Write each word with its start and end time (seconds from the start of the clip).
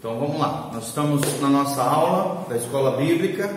Então 0.00 0.18
vamos 0.18 0.40
lá, 0.40 0.70
nós 0.72 0.86
estamos 0.86 1.20
na 1.42 1.50
nossa 1.50 1.82
aula 1.82 2.46
da 2.48 2.56
escola 2.56 2.96
bíblica, 2.96 3.54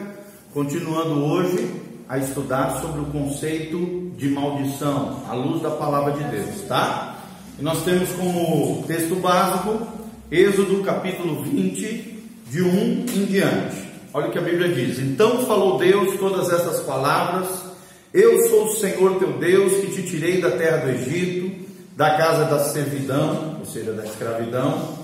continuando 0.54 1.24
hoje 1.24 1.72
a 2.09 2.17
estudar 2.17 2.82
sobre 2.82 3.00
o 3.00 3.06
conceito 3.06 4.12
de 4.17 4.27
maldição, 4.27 5.21
à 5.29 5.33
luz 5.35 5.61
da 5.61 5.69
palavra 5.69 6.11
de 6.11 6.24
Deus, 6.25 6.67
tá? 6.67 7.16
E 7.58 7.64
nós 7.64 7.85
temos 7.85 8.09
como 8.11 8.84
texto 8.86 9.16
básico 9.21 9.88
Êxodo 10.29 10.84
capítulo 10.84 11.43
20, 11.43 12.23
de 12.50 12.62
1 12.62 12.68
em 12.68 13.25
diante. 13.25 13.78
Olha 14.14 14.28
o 14.28 14.32
que 14.32 14.39
a 14.39 14.41
Bíblia 14.41 14.68
diz: 14.68 15.00
Então 15.00 15.46
falou 15.46 15.78
Deus 15.78 16.20
todas 16.20 16.52
essas 16.52 16.82
palavras: 16.82 17.48
Eu 18.14 18.50
sou 18.50 18.66
o 18.66 18.73
Senhor 18.73 19.18
teu 19.18 19.32
Deus 19.39 19.75
que 19.75 19.94
te 19.94 20.04
tirei 20.04 20.41
da 20.41 20.52
terra 20.52 20.80
do 20.80 20.89
Egito, 20.89 21.66
da 21.96 22.18
casa 22.18 22.44
da 22.44 22.60
servidão, 22.66 23.60
ou 23.62 23.66
seja, 23.66 23.94
da 23.94 24.04
escravidão 24.04 25.02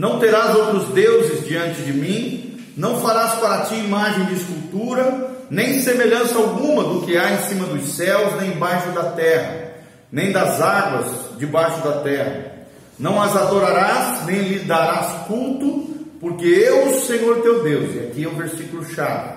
não 0.00 0.18
terás 0.18 0.56
outros 0.56 0.94
deuses 0.94 1.46
diante 1.46 1.82
de 1.82 1.92
mim, 1.92 2.58
não 2.74 3.02
farás 3.02 3.34
para 3.34 3.66
ti 3.66 3.74
imagem 3.74 4.24
de 4.24 4.34
escultura, 4.36 5.30
nem 5.50 5.82
semelhança 5.82 6.38
alguma 6.38 6.82
do 6.84 7.02
que 7.02 7.18
há 7.18 7.34
em 7.34 7.42
cima 7.46 7.66
dos 7.66 7.96
céus, 7.96 8.40
nem 8.40 8.52
embaixo 8.52 8.92
da 8.92 9.10
terra, 9.10 9.74
nem 10.10 10.32
das 10.32 10.58
águas 10.58 11.36
debaixo 11.36 11.82
da 11.86 12.00
terra. 12.00 12.50
Não 12.98 13.20
as 13.20 13.36
adorarás, 13.36 14.24
nem 14.24 14.40
lhe 14.40 14.58
darás 14.60 15.26
culto, 15.26 15.90
porque 16.18 16.46
eu, 16.46 16.98
Senhor 17.00 17.42
teu 17.42 17.62
Deus, 17.62 17.94
e 17.94 17.98
aqui 17.98 18.24
é 18.24 18.28
o 18.28 18.36
versículo 18.36 18.82
chave. 18.86 19.34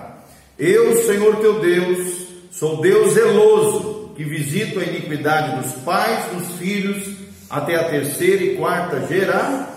Eu, 0.58 0.96
Senhor 1.04 1.36
teu 1.36 1.60
Deus, 1.60 2.26
sou 2.50 2.80
Deus 2.80 3.12
zeloso, 3.12 4.14
que 4.16 4.24
visito 4.24 4.80
a 4.80 4.82
iniquidade 4.82 5.60
dos 5.60 5.72
pais, 5.82 6.24
dos 6.32 6.58
filhos, 6.58 7.06
até 7.50 7.76
a 7.76 7.84
terceira 7.84 8.42
e 8.42 8.56
quarta 8.56 9.06
geração 9.06 9.73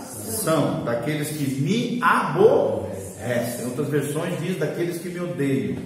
daqueles 0.85 1.29
que 1.29 1.61
me 1.61 1.99
aborrecem. 2.01 3.63
Em 3.63 3.65
outras 3.65 3.89
versões 3.89 4.39
diz 4.39 4.57
daqueles 4.57 5.01
que 5.01 5.09
me 5.09 5.19
odeiam. 5.19 5.77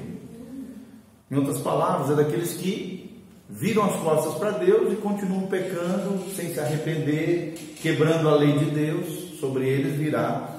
Em 1.29 1.35
outras 1.35 1.59
palavras, 1.59 2.11
é 2.11 2.23
daqueles 2.23 2.53
que 2.53 3.23
viram 3.49 3.85
as 3.85 3.95
costas 3.97 4.33
para 4.35 4.51
Deus 4.51 4.93
e 4.93 4.95
continuam 4.97 5.47
pecando 5.47 6.23
sem 6.35 6.53
se 6.53 6.59
arrepender, 6.59 7.55
quebrando 7.81 8.29
a 8.29 8.35
lei 8.35 8.57
de 8.57 8.65
Deus, 8.65 9.39
sobre 9.39 9.67
eles 9.67 9.97
virá 9.97 10.49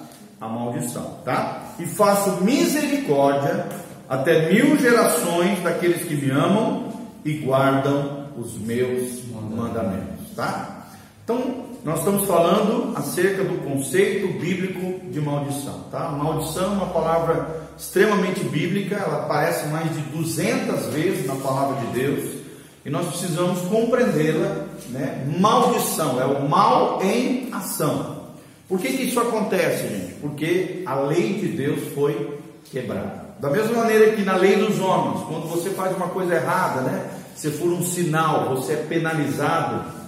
a 0.41 0.49
maldição, 0.49 1.19
tá? 1.25 1.75
E 1.79 1.87
faço 1.87 2.43
misericórdia 2.43 3.67
até 4.09 4.53
mil 4.53 4.77
gerações 4.79 5.63
daqueles 5.63 6.03
que 6.07 6.15
me 6.15 6.31
amam 6.31 6.93
e 7.25 7.35
guardam 7.35 8.29
os 8.37 8.59
meus 8.59 9.23
mandamentos, 9.31 10.35
tá? 10.35 10.89
Então, 11.23 11.72
nós 11.85 11.99
estamos 11.99 12.27
falando 12.29 12.97
acerca 12.97 13.43
do 13.43 13.59
conceito 13.65 14.29
bíblico 14.39 15.01
de 15.11 15.21
maldição, 15.21 15.81
tá? 15.91 16.11
Maldição 16.11 16.65
é 16.65 16.69
uma 16.69 16.87
palavra 16.87 17.63
extremamente 17.77 18.45
bíblica, 18.45 18.95
ela 18.95 19.25
aparece 19.25 19.67
mais 19.67 19.93
de 19.93 20.01
200 20.17 20.87
vezes 20.95 21.27
na 21.27 21.35
palavra 21.35 21.85
de 21.85 21.87
Deus 21.99 22.43
e 22.85 22.91
nós 22.91 23.07
precisamos 23.07 23.63
compreendê-la, 23.63 24.67
né? 24.91 25.27
Maldição 25.41 26.21
é 26.21 26.25
o 26.25 26.49
mal 26.49 27.03
em 27.03 27.49
ação. 27.53 28.29
Por 28.69 28.79
que, 28.79 28.89
que 28.93 29.03
isso 29.03 29.19
acontece, 29.19 29.89
gente? 29.89 30.15
Porque 30.21 30.85
a 30.87 30.95
lei 31.01 31.35
de 31.35 31.49
Deus 31.49 31.81
foi 31.95 32.39
quebrada. 32.71 33.23
Da 33.41 33.51
mesma 33.51 33.79
maneira 33.79 34.13
que 34.13 34.23
na 34.23 34.37
lei 34.37 34.55
dos 34.55 34.79
homens, 34.79 35.25
quando 35.27 35.49
você 35.49 35.71
faz 35.71 35.97
uma 35.97 36.09
coisa 36.09 36.37
errada, 36.37 36.83
né? 36.83 37.11
Se 37.35 37.51
for 37.51 37.69
um 37.69 37.85
sinal, 37.85 38.55
você 38.55 38.75
é 38.75 38.77
penalizado 38.77 40.02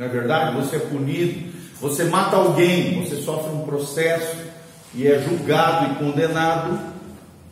não 0.00 0.06
é 0.06 0.08
verdade? 0.08 0.56
Você 0.56 0.76
é 0.76 0.78
punido, 0.78 1.52
você 1.78 2.04
mata 2.04 2.34
alguém, 2.34 3.04
você 3.04 3.16
sofre 3.16 3.52
um 3.52 3.66
processo 3.66 4.34
e 4.94 5.06
é 5.06 5.20
julgado 5.20 5.92
e 5.92 5.96
condenado. 5.96 6.80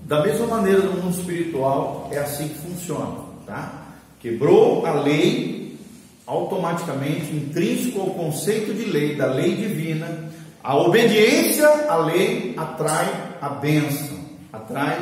Da 0.01 0.23
mesma 0.23 0.47
maneira 0.47 0.81
no 0.81 0.95
mundo 0.95 1.15
espiritual, 1.15 2.09
é 2.11 2.17
assim 2.17 2.49
que 2.49 2.59
funciona, 2.61 3.17
tá? 3.45 3.89
Quebrou 4.19 4.87
a 4.87 4.93
lei, 4.93 5.79
automaticamente, 6.27 7.37
intrínseco 7.37 8.01
ao 8.01 8.11
conceito 8.15 8.73
de 8.73 8.87
lei, 8.87 9.15
da 9.15 9.27
lei 9.27 9.55
divina, 9.55 10.31
a 10.65 10.75
obediência 10.75 11.69
à 11.87 11.99
lei 11.99 12.55
atrai 12.57 13.13
a 13.43 13.51
bênção, 13.51 14.17
atrai 14.51 14.99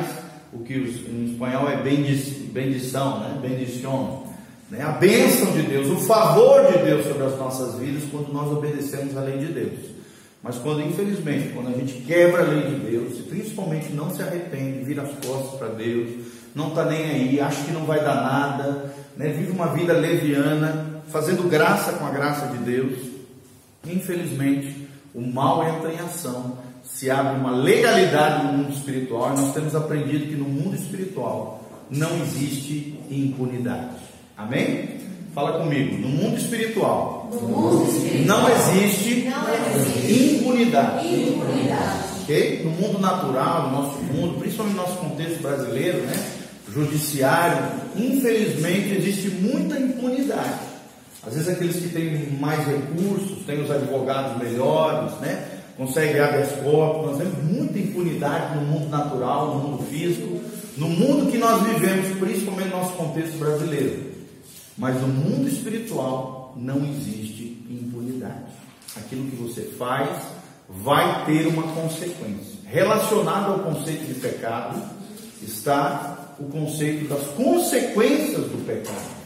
o 0.51 0.59
que 0.59 0.73
em 0.73 1.31
espanhol 1.31 1.69
é 1.69 1.77
bendição, 1.77 3.21
né? 3.21 3.39
Bendição 3.41 4.26
né? 4.69 4.81
A 4.81 4.91
bênção 4.91 5.51
de 5.51 5.61
Deus, 5.63 5.87
o 5.87 6.05
favor 6.05 6.71
de 6.71 6.79
Deus 6.79 7.05
sobre 7.05 7.23
as 7.23 7.37
nossas 7.37 7.75
vidas 7.75 8.03
quando 8.11 8.31
nós 8.31 8.51
obedecemos 8.51 9.15
a 9.15 9.21
lei 9.21 9.37
de 9.37 9.47
Deus. 9.47 9.97
Mas 10.43 10.57
quando, 10.57 10.81
infelizmente, 10.81 11.49
quando 11.53 11.69
a 11.69 11.77
gente 11.77 12.01
quebra 12.03 12.43
a 12.43 12.47
lei 12.47 12.61
de 12.67 12.75
Deus, 12.75 13.19
e 13.19 13.23
principalmente 13.23 13.91
não 13.91 14.13
se 14.13 14.21
arrepende, 14.21 14.83
vira 14.83 15.01
as 15.01 15.25
costas 15.25 15.57
para 15.57 15.69
Deus, 15.69 16.25
não 16.53 16.69
está 16.69 16.85
nem 16.85 17.03
aí, 17.03 17.39
acha 17.39 17.63
que 17.63 17.71
não 17.71 17.85
vai 17.85 17.99
dar 17.99 18.15
nada, 18.15 18.93
né? 19.15 19.29
vive 19.29 19.51
uma 19.51 19.67
vida 19.67 19.93
leviana, 19.93 21.01
fazendo 21.09 21.49
graça 21.49 21.93
com 21.93 22.05
a 22.05 22.11
graça 22.11 22.47
de 22.47 22.57
Deus, 22.59 22.99
infelizmente, 23.85 24.87
o 25.13 25.21
mal 25.21 25.67
entra 25.67 25.91
em 25.91 25.99
ação, 25.99 26.57
se 26.83 27.09
abre 27.09 27.39
uma 27.39 27.51
legalidade 27.51 28.45
no 28.45 28.53
mundo 28.53 28.71
espiritual, 28.71 29.33
e 29.33 29.41
nós 29.41 29.53
temos 29.53 29.75
aprendido 29.75 30.27
que 30.27 30.35
no 30.35 30.45
mundo 30.45 30.75
espiritual 30.75 31.63
não 31.89 32.21
existe 32.21 32.99
impunidade. 33.09 33.96
Amém? 34.37 34.97
Fala 35.33 35.59
comigo. 35.59 35.97
No 35.97 36.09
mundo 36.09 36.37
espiritual, 36.37 37.29
no 37.33 37.47
mundo 37.47 37.91
espiritual 37.91 38.41
não, 38.41 38.49
existe 38.49 39.29
não 39.29 39.75
existe 39.75 40.35
impunidade. 40.35 41.07
impunidade. 41.07 41.99
Okay? 42.23 42.61
No 42.63 42.71
mundo 42.71 42.99
natural, 42.99 43.69
no 43.69 43.81
nosso 43.81 43.97
mundo, 44.03 44.39
principalmente 44.39 44.75
no 44.75 44.81
nosso 44.83 44.97
contexto 44.97 45.41
brasileiro, 45.41 45.97
né? 45.99 46.31
judiciário, 46.71 47.65
infelizmente 47.95 48.95
existe 48.95 49.29
muita 49.29 49.79
impunidade. 49.79 50.59
Às 51.25 51.33
vezes 51.33 51.49
aqueles 51.49 51.75
que 51.77 51.89
têm 51.89 52.29
mais 52.39 52.65
recursos, 52.67 53.43
têm 53.45 53.61
os 53.61 53.71
advogados 53.71 54.37
melhores, 54.37 55.13
né? 55.19 55.47
conseguem 55.77 56.19
habeas 56.19 56.51
corpus, 56.63 57.11
nós 57.11 57.17
temos 57.17 57.43
muita 57.43 57.79
impunidade 57.79 58.55
no 58.55 58.61
mundo 58.65 58.89
natural, 58.89 59.55
no 59.55 59.69
mundo 59.69 59.83
físico, 59.83 60.41
no 60.77 60.89
mundo 60.89 61.31
que 61.31 61.37
nós 61.37 61.61
vivemos, 61.63 62.17
principalmente 62.17 62.69
no 62.69 62.77
nosso 62.77 62.93
contexto 62.93 63.37
brasileiro. 63.37 64.16
Mas 64.77 65.01
no 65.01 65.07
mundo 65.07 65.47
espiritual 65.47 66.53
não 66.55 66.85
existe 66.85 67.65
impunidade. 67.69 68.45
Aquilo 68.95 69.29
que 69.29 69.35
você 69.35 69.61
faz 69.77 70.09
vai 70.69 71.25
ter 71.25 71.47
uma 71.47 71.63
consequência. 71.73 72.57
Relacionado 72.65 73.53
ao 73.53 73.59
conceito 73.59 74.05
de 74.05 74.13
pecado 74.15 74.81
está 75.41 76.35
o 76.39 76.45
conceito 76.45 77.07
das 77.07 77.25
consequências 77.29 78.43
do 78.43 78.65
pecado. 78.65 79.17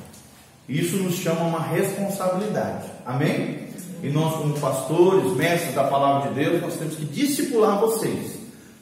Isso 0.69 0.97
nos 0.97 1.15
chama 1.15 1.41
uma 1.41 1.61
responsabilidade. 1.61 2.87
Amém? 3.05 3.67
E 4.03 4.09
nós, 4.09 4.35
como 4.37 4.59
pastores, 4.59 5.33
mestres 5.33 5.75
da 5.75 5.83
palavra 5.83 6.29
de 6.29 6.35
Deus, 6.35 6.61
nós 6.61 6.75
temos 6.75 6.95
que 6.95 7.05
discipular 7.05 7.79
vocês. 7.79 8.39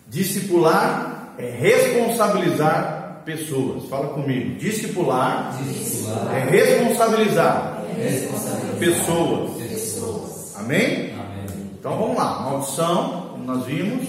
Discipular 0.07 1.33
é 1.37 1.49
responsabilizar 1.49 2.98
pessoas. 3.29 3.87
Fala 3.87 4.09
comigo. 4.13 4.57
Discipular, 4.57 5.55
Discipular. 5.61 6.35
é 6.35 6.49
responsabilizar, 6.49 7.85
é 7.95 8.01
responsabilizar. 8.01 8.79
Pessoas. 8.79 9.57
pessoas. 9.61 10.55
Amém? 10.57 11.13
Amém? 11.13 11.71
Então 11.79 11.97
vamos 11.97 12.17
lá. 12.17 12.39
Maldição, 12.41 13.29
como 13.31 13.43
nós 13.43 13.65
vimos, 13.65 14.07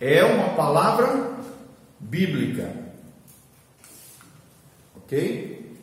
é 0.00 0.22
uma 0.22 0.50
palavra 0.50 1.32
bíblica. 1.98 2.72
Ok? 4.96 5.76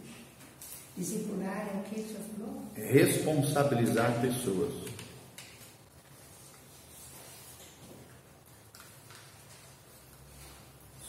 Discipular 0.95 1.67
é 1.73 1.79
o 1.79 1.83
que 1.83 2.01
você 2.01 2.15
falou? 2.37 2.61
É 2.77 2.91
responsabilizar 2.91 4.21
pessoas. 4.21 4.71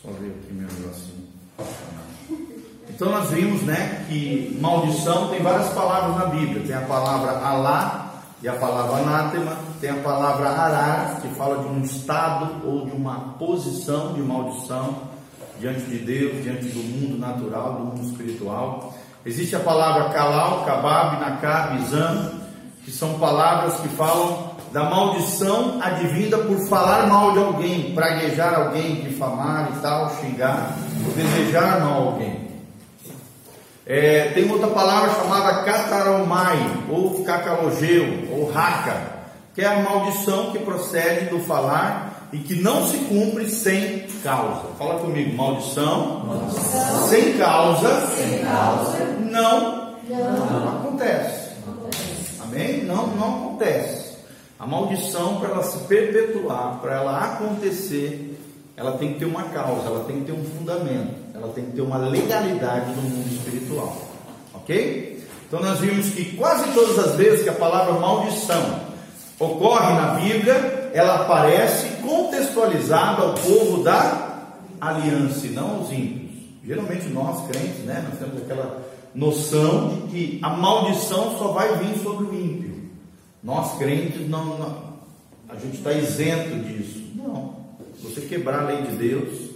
Só 0.03 0.09
ver 0.13 0.31
aqui 0.31 0.53
meu. 0.53 0.67
Então 3.01 3.13
nós 3.13 3.31
vimos, 3.31 3.63
né, 3.63 4.05
que 4.07 4.59
maldição 4.61 5.29
tem 5.29 5.43
várias 5.43 5.71
palavras 5.71 6.19
na 6.19 6.27
Bíblia. 6.27 6.63
Tem 6.67 6.77
a 6.77 6.83
palavra 6.83 7.31
Alá 7.31 8.11
e 8.43 8.47
a 8.47 8.53
palavra 8.53 8.99
anátema, 8.99 9.57
tem 9.81 9.89
a 9.89 9.97
palavra 10.03 10.51
arar, 10.51 11.19
que 11.23 11.29
fala 11.29 11.63
de 11.63 11.69
um 11.69 11.81
estado 11.81 12.57
ou 12.63 12.85
de 12.85 12.91
uma 12.91 13.37
posição 13.39 14.13
de 14.13 14.21
maldição 14.21 14.99
diante 15.59 15.81
de 15.81 15.97
Deus, 15.97 16.43
diante 16.43 16.67
do 16.67 16.79
mundo 16.79 17.19
natural, 17.19 17.73
do 17.73 17.85
mundo 17.85 18.03
espiritual. 18.03 18.93
Existe 19.25 19.57
a 19.57 19.61
palavra 19.61 20.11
kalal, 20.11 20.67
kabab, 20.67 21.21
nakab, 21.21 21.83
izan, 21.83 22.33
que 22.85 22.91
são 22.91 23.19
palavras 23.19 23.81
que 23.81 23.89
falam 23.89 24.51
da 24.75 24.85
maldição 24.85 25.81
advinda 25.81 26.37
por 26.37 26.59
falar 26.69 27.07
mal 27.07 27.33
de 27.33 27.39
alguém, 27.39 27.95
praguejar 27.95 28.61
alguém, 28.61 28.97
difamar 28.97 29.71
e 29.75 29.81
tal, 29.81 30.15
xingar, 30.21 30.77
desejar 31.17 31.81
mal 31.81 31.93
a 31.93 31.97
alguém. 31.97 32.50
É, 33.93 34.31
tem 34.35 34.49
outra 34.49 34.69
palavra 34.69 35.13
chamada 35.15 35.65
cataromai, 35.65 36.59
ou 36.89 37.25
cacalogeu, 37.25 38.29
ou 38.31 38.49
raca, 38.49 39.03
que 39.53 39.63
é 39.63 39.67
a 39.67 39.81
maldição 39.81 40.53
que 40.53 40.61
procede 40.61 41.25
do 41.25 41.41
falar 41.41 42.29
e 42.33 42.39
que 42.39 42.63
não 42.63 42.87
se 42.87 42.99
cumpre 42.99 43.51
sem 43.51 44.07
causa. 44.23 44.69
Fala 44.79 45.01
comigo, 45.01 45.37
maldição, 45.37 46.25
maldição. 46.25 47.09
Sem, 47.09 47.37
causa, 47.37 48.07
sem 48.15 48.45
causa, 48.45 49.05
não, 49.29 49.97
não. 50.09 50.61
não 50.61 50.69
acontece. 50.69 51.51
Amém? 52.45 52.85
Não, 52.85 53.09
não 53.09 53.39
acontece. 53.39 54.19
A 54.57 54.69
maldição, 54.69 55.41
para 55.41 55.49
ela 55.49 55.65
se 55.65 55.79
perpetuar, 55.89 56.79
para 56.81 56.95
ela 56.95 57.25
acontecer, 57.25 58.39
ela 58.77 58.93
tem 58.93 59.15
que 59.15 59.19
ter 59.19 59.25
uma 59.25 59.43
causa, 59.47 59.89
ela 59.89 60.05
tem 60.05 60.21
que 60.21 60.27
ter 60.27 60.33
um 60.33 60.45
fundamento, 60.45 61.30
ela 61.41 61.53
tem 61.53 61.65
que 61.65 61.73
ter 61.73 61.81
uma 61.81 61.97
legalidade 61.97 62.91
no 62.93 63.03
mundo 63.03 63.33
espiritual. 63.33 63.97
Ok? 64.55 65.27
Então 65.47 65.61
nós 65.61 65.79
vimos 65.81 66.11
que 66.11 66.37
quase 66.37 66.73
todas 66.73 66.99
as 66.99 67.17
vezes 67.17 67.43
que 67.43 67.49
a 67.49 67.55
palavra 67.55 67.95
maldição 67.95 68.81
ocorre 69.39 69.95
na 69.95 70.15
Bíblia, 70.15 70.91
ela 70.93 71.23
aparece 71.23 71.89
contextualizada 72.03 73.23
ao 73.23 73.35
povo 73.35 73.83
da 73.83 74.49
aliança 74.81 75.47
e 75.47 75.51
não 75.51 75.79
aos 75.79 75.91
ímpios. 75.91 76.31
Geralmente 76.65 77.09
nós 77.09 77.47
crentes, 77.49 77.85
né, 77.85 78.07
nós 78.09 78.19
temos 78.19 78.43
aquela 78.43 78.83
noção 79.15 79.89
de 79.89 80.01
que 80.09 80.39
a 80.43 80.51
maldição 80.51 81.37
só 81.39 81.49
vai 81.49 81.77
vir 81.79 81.99
sobre 82.03 82.27
o 82.27 82.35
ímpio. 82.35 82.91
Nós 83.43 83.79
crentes 83.79 84.29
não, 84.29 84.59
não 84.59 84.91
a 85.49 85.57
gente 85.57 85.79
está 85.79 85.93
isento 85.93 86.57
disso. 86.61 87.03
Não. 87.15 87.57
Se 87.97 88.07
você 88.07 88.21
quebrar 88.21 88.61
a 88.61 88.67
lei 88.67 88.83
de 88.83 88.97
Deus, 88.97 89.50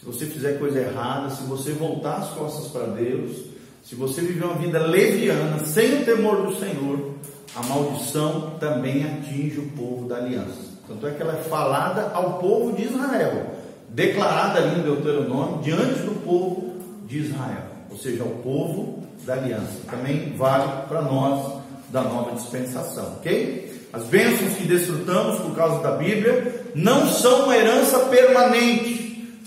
se 0.00 0.06
você 0.06 0.24
fizer 0.24 0.58
coisa 0.58 0.80
errada, 0.80 1.28
se 1.28 1.42
você 1.42 1.72
voltar 1.72 2.16
as 2.16 2.30
costas 2.30 2.68
para 2.68 2.86
Deus, 2.86 3.36
se 3.84 3.94
você 3.94 4.22
viver 4.22 4.44
uma 4.44 4.54
vida 4.54 4.78
leviana, 4.78 5.58
sem 5.66 6.00
o 6.00 6.04
temor 6.06 6.46
do 6.46 6.56
Senhor, 6.56 7.16
a 7.54 7.62
maldição 7.64 8.52
também 8.58 9.04
atinge 9.04 9.58
o 9.58 9.68
povo 9.72 10.08
da 10.08 10.16
aliança. 10.16 10.70
Tanto 10.88 11.06
é 11.06 11.10
que 11.10 11.20
ela 11.20 11.34
é 11.34 11.42
falada 11.42 12.12
ao 12.14 12.38
povo 12.38 12.74
de 12.74 12.84
Israel, 12.84 13.54
declarada 13.90 14.60
ali 14.60 14.80
em 14.80 14.84
Deuteronômio, 14.84 15.58
diante 15.62 16.00
do 16.00 16.18
povo 16.24 16.76
de 17.06 17.18
Israel, 17.18 17.64
ou 17.90 17.98
seja, 17.98 18.22
ao 18.22 18.30
povo 18.30 19.04
da 19.26 19.34
aliança. 19.34 19.80
Também 19.90 20.32
vale 20.34 20.86
para 20.88 21.02
nós 21.02 21.60
da 21.90 22.02
nova 22.02 22.34
dispensação, 22.36 23.16
ok? 23.18 23.88
As 23.92 24.04
bênçãos 24.04 24.54
que 24.54 24.66
desfrutamos 24.66 25.40
por 25.40 25.54
causa 25.54 25.82
da 25.82 25.90
Bíblia 25.92 26.64
não 26.74 27.06
são 27.06 27.44
uma 27.44 27.56
herança 27.56 27.98
permanente. 28.06 28.99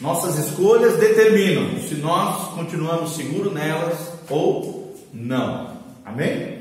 Nossas 0.04 0.38
escolhas 0.38 1.00
determinam 1.00 1.80
se 1.80 1.96
nós 1.96 2.50
continuamos 2.56 3.16
seguros 3.16 3.54
nelas 3.54 3.98
ou 4.30 4.94
não. 5.14 5.78
Amém? 6.04 6.60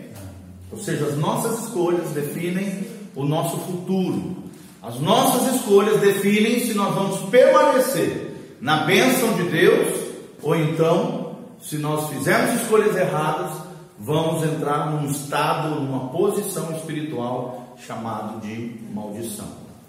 Ou 0.70 0.78
seja, 0.78 1.06
as 1.06 1.18
nossas 1.18 1.64
escolhas 1.64 2.10
definem 2.10 2.86
o 3.16 3.24
nosso 3.24 3.56
futuro. 3.56 4.36
As 4.80 5.00
nossas 5.00 5.56
escolhas 5.56 6.00
definem 6.00 6.60
se 6.60 6.72
nós 6.74 6.94
vamos 6.94 7.28
permanecer 7.30 8.30
na 8.60 8.84
bênção 8.84 9.32
de 9.32 9.42
Deus 9.48 9.92
ou 10.40 10.54
então, 10.54 11.34
se 11.60 11.78
nós 11.78 12.10
fizermos 12.10 12.62
escolhas 12.62 12.94
erradas, 12.94 13.54
vamos 13.98 14.44
entrar 14.44 14.88
num 14.92 15.10
estado, 15.10 15.80
numa 15.80 16.10
posição 16.10 16.70
espiritual 16.76 17.74
chamado 17.84 18.40
de 18.40 18.76
maldição. 18.94 19.48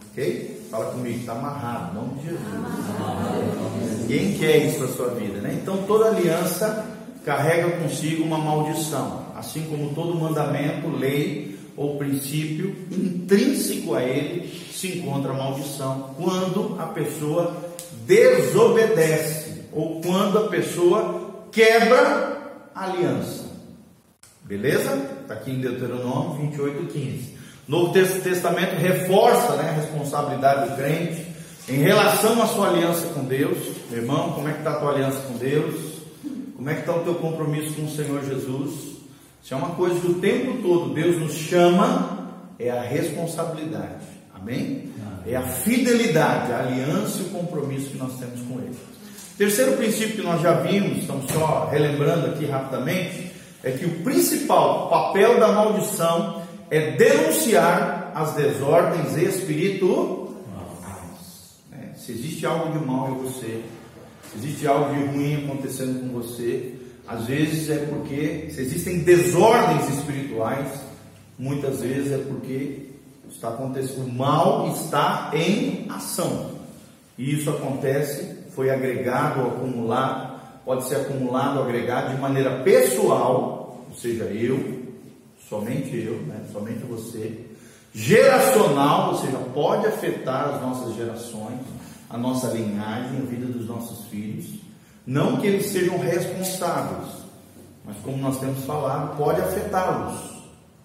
Ok? 0.10 0.63
Fala 0.74 0.86
comigo, 0.86 1.20
está 1.20 1.34
amarrado, 1.34 1.94
não 1.94 2.08
de 2.16 2.24
Jesus. 2.24 2.42
Ninguém 4.00 4.34
quer 4.40 4.58
isso 4.66 4.80
para 4.80 4.88
sua 4.88 5.10
vida, 5.10 5.40
né? 5.40 5.60
Então 5.62 5.84
toda 5.84 6.08
aliança 6.08 6.84
carrega 7.24 7.78
consigo 7.78 8.24
uma 8.24 8.40
maldição, 8.40 9.28
assim 9.36 9.68
como 9.70 9.94
todo 9.94 10.16
mandamento, 10.16 10.90
lei 10.90 11.60
ou 11.78 12.00
princípio 12.00 12.76
intrínseco 12.92 13.94
a 13.94 14.02
ele 14.02 14.50
se 14.72 14.98
encontra 14.98 15.32
a 15.32 15.36
maldição 15.36 16.16
quando 16.18 16.76
a 16.80 16.88
pessoa 16.88 17.56
desobedece 18.08 19.66
ou 19.72 20.02
quando 20.02 20.40
a 20.40 20.48
pessoa 20.48 21.46
quebra 21.52 22.66
a 22.74 22.86
aliança. 22.86 23.46
Beleza? 24.42 25.20
Está 25.22 25.36
aqui 25.36 25.52
em 25.52 25.62
Deuteronômio 25.62 26.50
28, 26.50 26.92
15. 26.92 27.33
Novo 27.68 27.94
Testamento 27.94 28.76
reforça 28.76 29.56
né, 29.56 29.70
a 29.70 29.74
responsabilidade 29.74 30.70
do 30.70 30.76
crente 30.76 31.26
em 31.70 31.78
relação 31.78 32.42
à 32.42 32.48
sua 32.48 32.70
aliança 32.70 33.08
com 33.08 33.24
Deus. 33.24 33.58
Meu 33.90 34.02
irmão, 34.02 34.32
como 34.34 34.50
é 34.50 34.52
que 34.52 34.58
está 34.60 34.72
a 34.72 34.80
tua 34.80 34.92
aliança 34.92 35.20
com 35.22 35.38
Deus? 35.38 35.94
Como 36.56 36.70
é 36.70 36.74
que 36.74 36.82
está 36.82 36.94
o 36.94 37.04
teu 37.04 37.16
compromisso 37.16 37.74
com 37.74 37.86
o 37.86 37.90
Senhor 37.90 38.24
Jesus? 38.26 38.98
Se 39.42 39.54
é 39.54 39.58
uma 39.58 39.72
coisa 39.72 40.00
que 40.00 40.08
o 40.08 40.16
tempo 40.16 40.62
todo 40.62 40.94
Deus 40.94 41.20
nos 41.20 41.34
chama, 41.34 42.30
é 42.60 42.70
a 42.70 42.82
responsabilidade. 42.82 44.04
Amém? 44.34 44.92
É 45.26 45.38
a 45.38 45.42
fidelidade, 45.42 46.52
a 46.52 46.60
aliança 46.60 47.20
e 47.20 47.24
o 47.24 47.30
compromisso 47.30 47.92
que 47.92 47.98
nós 47.98 48.20
temos 48.20 48.42
com 48.42 48.60
Ele. 48.60 48.78
Terceiro 49.38 49.78
princípio 49.78 50.18
que 50.18 50.22
nós 50.22 50.42
já 50.42 50.54
vimos, 50.54 51.00
estamos 51.00 51.32
só 51.32 51.70
relembrando 51.72 52.28
aqui 52.28 52.46
rapidamente, 52.46 53.32
é 53.64 53.72
que 53.72 53.86
o 53.86 54.04
principal 54.04 54.90
papel 54.90 55.40
da 55.40 55.48
maldição 55.48 56.43
é 56.74 56.92
denunciar 56.94 58.12
as 58.16 58.34
desordens 58.34 59.16
espirituais. 59.16 60.34
Se 61.96 62.12
existe 62.12 62.48
algo 62.48 62.78
de 62.78 62.84
mal 62.84 63.12
em 63.12 63.24
você, 63.24 63.62
existe 64.36 64.66
algo 64.66 64.92
de 64.92 65.06
ruim 65.06 65.46
acontecendo 65.46 66.00
com 66.00 66.20
você, 66.20 66.74
às 67.08 67.28
vezes 67.28 67.70
é 67.70 67.86
porque, 67.86 68.48
se 68.50 68.62
existem 68.62 69.04
desordens 69.04 69.88
espirituais, 69.88 70.68
muitas 71.38 71.82
vezes 71.82 72.12
é 72.12 72.18
porque 72.18 72.88
está 73.30 73.50
acontecendo, 73.50 74.08
o 74.08 74.12
mal 74.12 74.68
está 74.74 75.30
em 75.32 75.86
ação. 75.92 76.54
E 77.20 77.36
isso 77.36 77.52
acontece, 77.52 78.36
foi 78.56 78.72
agregado 78.72 79.42
acumulado, 79.42 80.40
pode 80.66 80.86
ser 80.86 80.96
acumulado 80.96 81.62
agregado 81.62 82.16
de 82.16 82.20
maneira 82.20 82.64
pessoal, 82.64 83.86
ou 83.88 83.96
seja, 83.96 84.24
eu, 84.24 84.83
somente 85.54 85.96
eu, 85.96 86.16
né, 86.24 86.42
somente 86.52 86.84
você, 86.84 87.46
geracional, 87.94 89.14
ou 89.14 89.20
seja, 89.20 89.38
pode 89.54 89.86
afetar 89.86 90.56
as 90.56 90.62
nossas 90.62 90.96
gerações 90.96 91.60
a 92.14 92.18
nossa 92.18 92.48
linhagem, 92.50 93.18
a 93.18 93.26
vida 93.26 93.48
dos 93.48 93.68
nossos 93.68 94.06
filhos. 94.06 94.46
Não 95.06 95.38
que 95.38 95.48
eles 95.48 95.66
sejam 95.66 95.98
responsáveis, 95.98 97.10
mas 97.84 97.98
como 98.04 98.18
nós 98.18 98.40
temos 98.40 98.64
falado, 98.66 99.18
pode 99.18 99.42
afetá-los. 99.42 100.32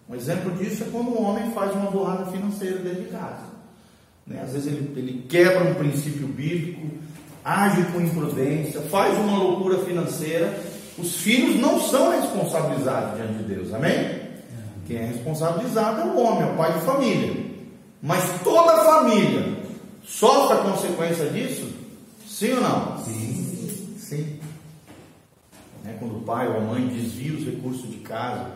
Um 0.09 0.15
exemplo 0.15 0.51
disso 0.53 0.85
é 0.85 0.87
quando 0.91 1.11
um 1.11 1.23
homem 1.23 1.51
faz 1.53 1.75
uma 1.75 1.91
burrada 1.91 2.25
financeira 2.33 2.79
dentro 2.79 3.03
de 3.03 3.11
casa. 3.11 3.45
Né? 4.27 4.41
Às 4.43 4.53
vezes 4.53 4.69
ele, 4.69 4.91
ele 4.97 5.27
quebra 5.29 5.63
um 5.65 5.75
princípio 5.75 6.27
bíblico, 6.27 6.87
age 7.45 7.83
com 7.93 8.01
imprudência, 8.01 8.81
faz 8.81 9.17
uma 9.19 9.37
loucura 9.37 9.85
financeira. 9.85 10.59
Os 10.97 11.17
filhos 11.17 11.61
não 11.61 11.79
são 11.79 12.11
responsabilizados 12.11 13.17
diante 13.17 13.35
de 13.35 13.55
Deus, 13.55 13.75
amém? 13.75 14.28
Quem 14.89 14.97
é 14.97 15.05
responsabilizado 15.05 16.01
é 16.01 16.05
o 16.05 16.19
homem, 16.19 16.49
é 16.49 16.53
o 16.53 16.57
pai 16.57 16.73
de 16.73 16.81
família. 16.81 17.45
Mas 18.03 18.25
toda 18.43 18.73
a 18.73 18.85
família 18.85 19.59
sofre 20.03 20.57
a 20.57 20.63
consequência 20.63 21.29
disso? 21.29 21.71
Sim 22.27 22.55
ou 22.55 22.63
não? 22.63 22.99
Sim. 23.05 23.97
Sim. 23.99 24.41
É, 25.85 25.93
quando 25.99 26.17
o 26.17 26.23
pai 26.23 26.49
ou 26.49 26.57
a 26.57 26.61
mãe 26.61 26.89
desvia 26.89 27.39
os 27.39 27.45
recursos 27.45 27.91
de 27.91 27.99
casa 27.99 28.51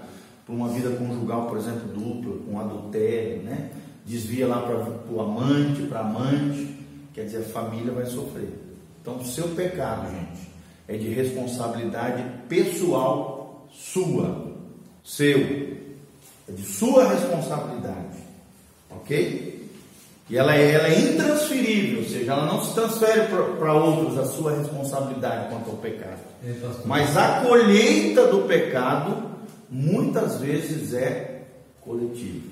para 0.46 0.54
uma 0.54 0.68
vida 0.68 0.88
conjugal, 0.96 1.46
por 1.48 1.58
exemplo, 1.58 1.88
dupla, 1.88 2.38
com 2.46 2.58
adultério, 2.58 3.42
né? 3.42 3.70
desvia 4.06 4.46
lá 4.46 4.62
para 4.62 5.12
o 5.12 5.20
amante, 5.20 5.82
para 5.82 6.00
amante, 6.00 6.78
quer 7.12 7.24
dizer, 7.24 7.38
a 7.38 7.42
família 7.42 7.92
vai 7.92 8.06
sofrer. 8.06 8.58
Então, 9.00 9.16
o 9.16 9.24
seu 9.24 9.48
pecado, 9.48 10.10
gente, 10.10 10.50
é 10.88 10.96
de 10.96 11.08
responsabilidade 11.08 12.24
pessoal 12.48 13.68
sua, 13.70 14.52
seu, 15.04 15.38
é 16.48 16.52
de 16.52 16.62
sua 16.62 17.08
responsabilidade, 17.08 18.18
ok? 18.90 19.68
E 20.30 20.36
ela 20.38 20.54
é, 20.56 20.72
ela 20.72 20.88
é 20.88 20.98
intransferível, 20.98 21.98
ou 22.02 22.08
seja, 22.08 22.32
ela 22.32 22.46
não 22.46 22.62
se 22.64 22.74
transfere 22.74 23.22
para 23.58 23.74
outros 23.74 24.18
a 24.18 24.24
sua 24.24 24.56
responsabilidade 24.56 25.48
quanto 25.50 25.70
ao 25.70 25.76
pecado. 25.76 26.20
É, 26.44 26.54
Mas 26.84 27.16
a 27.16 27.40
colheita 27.46 28.26
do 28.28 28.42
pecado 28.42 29.30
muitas 29.68 30.38
vezes 30.40 30.94
é 30.94 31.42
coletiva. 31.80 32.50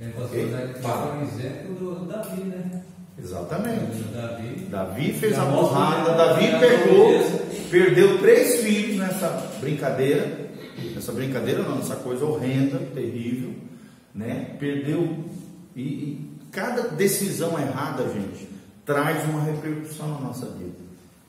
É, 0.00 0.04
né, 0.06 0.72
que 0.74 0.80
fala 0.80 1.16
um 1.16 1.22
exemplo 1.22 1.74
do 1.74 2.06
Davi, 2.06 2.42
né? 2.44 2.82
Exatamente. 3.22 4.02
Davi, 4.14 4.66
Davi 4.70 5.12
fez 5.12 5.38
a 5.38 5.44
borrada, 5.44 6.10
que- 6.12 6.16
Davi 6.16 6.46
pegou, 6.58 7.42
perdeu 7.70 8.18
três 8.18 8.60
filhos 8.62 8.96
nessa 8.96 9.28
brincadeira, 9.60 10.49
nessa 10.94 11.12
brincadeira 11.12 11.62
não, 11.62 11.76
nessa 11.76 11.96
coisa 11.96 12.24
horrenda, 12.24 12.78
terrível, 12.94 13.54
né? 14.14 14.56
Perdeu 14.58 15.24
e, 15.74 15.80
e 15.80 16.30
cada 16.50 16.88
decisão 16.88 17.58
errada, 17.58 18.04
gente, 18.12 18.48
traz 18.84 19.28
uma 19.28 19.42
repercussão 19.42 20.08
na 20.08 20.20
nossa 20.20 20.46
vida. 20.46 20.78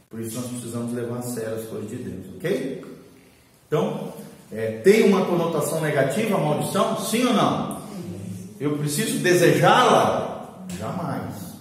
Por 0.09 0.19
isso 0.19 0.35
nós 0.35 0.49
precisamos 0.49 0.93
levar 0.93 1.19
a 1.19 1.21
sério 1.21 1.55
as 1.55 1.65
coisas 1.65 1.89
de 1.89 1.97
Deus, 1.97 2.25
ok? 2.35 2.83
Então, 3.67 4.13
é, 4.51 4.79
tem 4.83 5.03
uma 5.03 5.25
conotação 5.25 5.79
negativa 5.79 6.35
a 6.35 6.39
maldição? 6.39 6.99
Sim 6.99 7.25
ou 7.25 7.33
não? 7.33 7.81
Eu 8.59 8.77
preciso 8.77 9.19
desejá-la? 9.19 10.65
Jamais. 10.77 11.51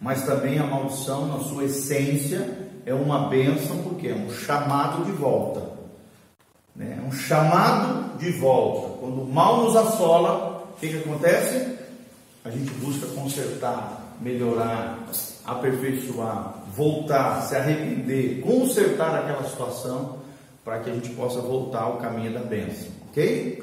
Mas 0.00 0.24
também 0.24 0.58
a 0.58 0.64
maldição, 0.64 1.26
na 1.28 1.38
sua 1.44 1.64
essência, 1.64 2.70
é 2.84 2.92
uma 2.92 3.28
bênção, 3.28 3.78
porque 3.82 4.08
é 4.08 4.14
um 4.14 4.30
chamado 4.30 5.04
de 5.04 5.12
volta. 5.12 5.69
Né? 6.80 6.98
Um 7.06 7.12
chamado 7.12 8.16
de 8.16 8.30
volta. 8.32 8.98
Quando 9.00 9.20
o 9.20 9.30
mal 9.30 9.64
nos 9.64 9.76
assola, 9.76 10.64
o 10.74 10.80
que, 10.80 10.88
que 10.88 10.96
acontece? 10.96 11.76
A 12.42 12.48
gente 12.48 12.70
busca 12.76 13.06
consertar, 13.08 14.16
melhorar, 14.18 14.98
aperfeiçoar, 15.44 16.54
voltar, 16.74 17.42
se 17.42 17.54
arrepender, 17.54 18.40
consertar 18.40 19.14
aquela 19.14 19.44
situação 19.46 20.20
para 20.64 20.78
que 20.78 20.88
a 20.88 20.94
gente 20.94 21.10
possa 21.10 21.42
voltar 21.42 21.82
ao 21.82 21.98
caminho 21.98 22.32
da 22.32 22.40
bênção, 22.40 22.88
ok? 23.10 23.62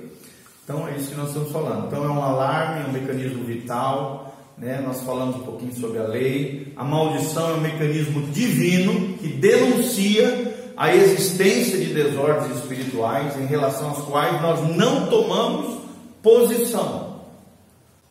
Então 0.64 0.88
é 0.88 0.96
isso 0.96 1.10
que 1.10 1.16
nós 1.16 1.30
estamos 1.30 1.52
falando. 1.52 1.88
Então 1.88 2.06
é 2.06 2.10
um 2.10 2.22
alarme, 2.22 2.84
é 2.84 2.88
um 2.88 2.92
mecanismo 2.92 3.44
vital, 3.46 4.38
né? 4.56 4.80
Nós 4.86 5.02
falamos 5.02 5.38
um 5.38 5.44
pouquinho 5.44 5.74
sobre 5.74 5.98
a 5.98 6.04
lei. 6.04 6.72
A 6.76 6.84
maldição 6.84 7.50
é 7.50 7.54
um 7.54 7.62
mecanismo 7.62 8.22
divino 8.28 9.18
que 9.18 9.28
denuncia 9.28 10.57
a 10.78 10.96
existência 10.96 11.76
de 11.80 11.92
desordens 11.92 12.56
espirituais 12.56 13.36
em 13.36 13.48
relação 13.48 13.90
às 13.92 13.98
quais 14.04 14.40
nós 14.44 14.78
não 14.78 15.08
tomamos 15.08 15.82
posição. 16.22 17.18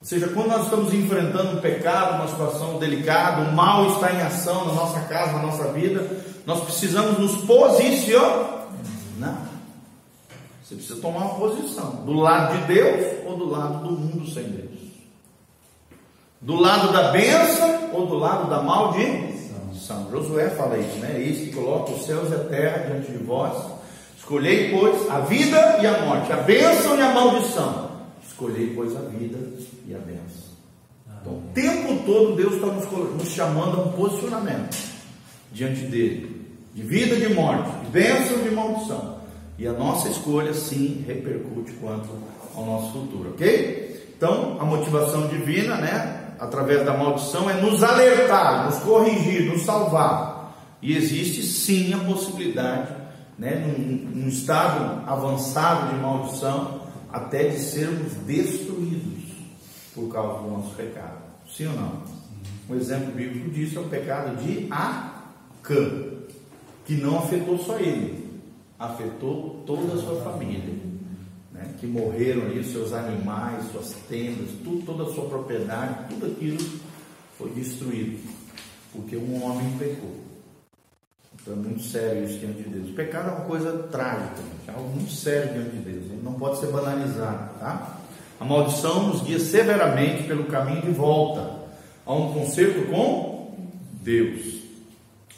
Ou 0.00 0.06
seja, 0.08 0.28
quando 0.28 0.48
nós 0.48 0.64
estamos 0.64 0.92
enfrentando 0.92 1.56
um 1.56 1.60
pecado, 1.60 2.16
uma 2.16 2.28
situação 2.28 2.78
delicada, 2.78 3.48
o 3.48 3.54
mal 3.54 3.92
está 3.92 4.12
em 4.12 4.20
ação 4.20 4.66
na 4.66 4.72
nossa 4.74 5.00
casa, 5.02 5.34
na 5.34 5.42
nossa 5.42 5.72
vida, 5.72 6.10
nós 6.44 6.64
precisamos 6.64 7.18
nos 7.18 7.44
posicionar. 7.44 8.56
Você 10.64 10.74
precisa 10.74 11.00
tomar 11.00 11.20
uma 11.20 11.34
posição: 11.36 12.04
do 12.04 12.14
lado 12.14 12.58
de 12.58 12.74
Deus 12.74 13.26
ou 13.26 13.36
do 13.36 13.48
lado 13.48 13.86
do 13.86 13.92
mundo 13.92 14.28
sem 14.28 14.42
Deus? 14.42 14.76
Do 16.40 16.56
lado 16.56 16.92
da 16.92 17.12
bênção 17.12 17.90
ou 17.92 18.06
do 18.06 18.14
lado 18.16 18.50
da 18.50 18.60
maldição? 18.60 19.35
Josué 20.10 20.50
fala 20.50 20.78
isso, 20.78 20.98
né? 20.98 21.20
Eis 21.20 21.38
que 21.38 21.52
coloca 21.52 21.92
os 21.92 22.04
céus 22.04 22.30
e 22.30 22.34
a 22.34 22.44
terra 22.44 22.86
diante 22.86 23.12
de 23.12 23.18
vós. 23.18 23.56
Escolhei, 24.18 24.70
pois, 24.70 25.08
a 25.08 25.20
vida 25.20 25.78
e 25.80 25.86
a 25.86 26.04
morte, 26.04 26.32
a 26.32 26.36
bênção 26.36 26.98
e 26.98 27.02
a 27.02 27.12
maldição. 27.12 27.90
Escolhei, 28.26 28.72
pois, 28.74 28.96
a 28.96 29.00
vida 29.00 29.38
e 29.86 29.94
a 29.94 29.98
bênção. 29.98 30.46
Então, 31.20 31.34
o 31.34 31.42
tempo 31.54 32.04
todo 32.04 32.36
Deus 32.36 32.54
está 32.54 32.66
nos, 32.66 33.30
chamando 33.30 33.80
a 33.80 33.84
um 33.84 33.92
posicionamento 33.92 34.76
diante 35.52 35.82
dele, 35.82 36.44
de 36.74 36.82
vida 36.82 37.14
e 37.14 37.20
de 37.20 37.34
morte, 37.34 37.70
de 37.84 37.90
bênção 37.90 38.42
de 38.42 38.50
maldição. 38.50 39.16
E 39.58 39.66
a 39.66 39.72
nossa 39.72 40.08
escolha, 40.08 40.52
sim, 40.52 41.04
repercute 41.06 41.72
quanto 41.80 42.08
ao 42.54 42.66
nosso 42.66 42.92
futuro, 42.92 43.30
ok? 43.30 44.12
Então, 44.16 44.56
a 44.60 44.64
motivação 44.64 45.28
divina, 45.28 45.76
né, 45.76 46.25
através 46.38 46.84
da 46.84 46.96
maldição, 46.96 47.48
é 47.48 47.60
nos 47.60 47.82
alertar, 47.82 48.66
nos 48.66 48.78
corrigir, 48.80 49.50
nos 49.50 49.62
salvar. 49.62 50.54
E 50.80 50.96
existe 50.96 51.42
sim 51.42 51.92
a 51.94 51.98
possibilidade, 51.98 52.94
né, 53.38 53.54
num, 53.54 54.20
num 54.20 54.28
estado 54.28 55.02
avançado 55.06 55.94
de 55.94 56.00
maldição, 56.00 56.80
até 57.12 57.48
de 57.48 57.58
sermos 57.58 58.12
destruídos 58.26 59.24
por 59.94 60.12
causa 60.12 60.42
do 60.42 60.50
nosso 60.50 60.74
pecado. 60.74 61.16
Sim 61.48 61.66
ou 61.68 61.74
não? 61.74 62.02
Um 62.68 62.74
exemplo 62.74 63.12
bíblico 63.12 63.50
disso 63.50 63.78
é 63.78 63.80
o 63.80 63.88
pecado 63.88 64.36
de 64.42 64.68
Acã, 64.70 66.04
que 66.84 66.94
não 66.94 67.18
afetou 67.18 67.58
só 67.58 67.78
ele, 67.78 68.40
afetou 68.78 69.62
toda 69.66 69.94
a 69.94 69.96
sua 69.96 70.20
família. 70.22 70.74
Né? 71.56 71.74
Que 71.80 71.86
morreram 71.86 72.42
ali 72.42 72.62
seus 72.62 72.92
animais, 72.92 73.64
suas 73.72 73.94
tendas, 74.08 74.50
tudo, 74.62 74.84
toda 74.84 75.04
a 75.04 75.14
sua 75.14 75.24
propriedade, 75.28 76.08
tudo 76.10 76.26
aquilo 76.26 76.58
foi 77.38 77.50
destruído, 77.50 78.18
porque 78.92 79.16
um 79.16 79.42
homem 79.42 79.76
pecou. 79.78 80.14
Então 81.34 81.54
é 81.54 81.56
muito 81.56 81.82
sério 81.82 82.24
isso 82.24 82.38
diante 82.38 82.62
de 82.62 82.68
Deus. 82.68 82.90
O 82.90 82.94
pecado 82.94 83.28
é 83.28 83.32
uma 83.32 83.44
coisa 83.44 83.72
trágica, 83.90 84.40
é 84.66 84.72
algo 84.72 84.88
muito 84.90 85.12
sério 85.12 85.52
diante 85.52 85.76
de 85.76 85.78
Deus. 85.78 86.04
Ele 86.06 86.20
não 86.22 86.34
pode 86.34 86.58
ser 86.58 86.66
banalizado, 86.68 87.58
tá? 87.58 88.00
A 88.38 88.44
maldição 88.44 89.08
nos 89.08 89.22
guia 89.22 89.38
severamente 89.38 90.24
pelo 90.24 90.44
caminho 90.44 90.82
de 90.82 90.90
volta 90.90 91.56
a 92.04 92.12
um 92.12 92.32
concerto 92.32 92.86
com 92.90 93.54
Deus, 94.02 94.60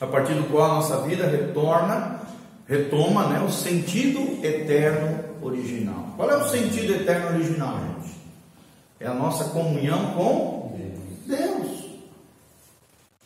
a 0.01 0.07
partir 0.07 0.35
do 0.35 0.45
qual 0.51 0.71
a 0.71 0.75
nossa 0.75 1.03
vida 1.03 1.27
retorna, 1.27 2.21
retoma 2.67 3.27
né, 3.29 3.41
o 3.41 3.51
sentido 3.51 4.45
eterno 4.45 5.28
original. 5.43 6.13
Qual 6.17 6.31
é 6.31 6.37
o 6.37 6.49
sentido 6.49 6.95
eterno 6.95 7.37
original, 7.37 7.79
gente? 7.79 8.17
É 9.01 9.07
a 9.07 9.15
nossa 9.15 9.45
comunhão 9.51 10.13
com 10.13 10.77
Deus. 11.27 11.85